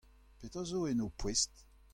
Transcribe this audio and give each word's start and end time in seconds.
Petra 0.43 0.63
zo 0.71 0.81
en 0.93 1.01
ho 1.05 1.13
poest? 1.25 1.51